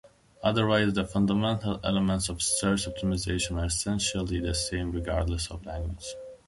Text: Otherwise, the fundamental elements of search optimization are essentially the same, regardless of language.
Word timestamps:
Otherwise, 0.41 0.95
the 0.95 1.05
fundamental 1.05 1.79
elements 1.83 2.27
of 2.27 2.41
search 2.41 2.87
optimization 2.89 3.61
are 3.61 3.65
essentially 3.65 4.39
the 4.39 4.55
same, 4.55 4.91
regardless 4.91 5.51
of 5.51 5.63
language. 5.63 6.15